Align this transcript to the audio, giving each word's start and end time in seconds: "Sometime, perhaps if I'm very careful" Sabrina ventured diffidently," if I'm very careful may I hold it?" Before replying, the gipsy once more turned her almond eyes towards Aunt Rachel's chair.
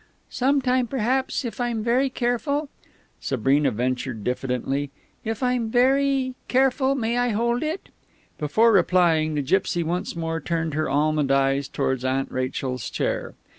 "Sometime, 0.31 0.87
perhaps 0.87 1.45
if 1.45 1.61
I'm 1.61 1.83
very 1.83 2.09
careful" 2.09 2.69
Sabrina 3.19 3.69
ventured 3.69 4.23
diffidently," 4.23 4.89
if 5.31 5.43
I'm 5.43 5.69
very 5.69 6.33
careful 6.47 6.95
may 6.95 7.19
I 7.19 7.29
hold 7.29 7.61
it?" 7.61 7.89
Before 8.39 8.71
replying, 8.71 9.35
the 9.35 9.43
gipsy 9.43 9.83
once 9.83 10.15
more 10.15 10.41
turned 10.41 10.73
her 10.73 10.89
almond 10.89 11.31
eyes 11.31 11.67
towards 11.67 12.03
Aunt 12.03 12.31
Rachel's 12.31 12.89
chair. 12.89 13.35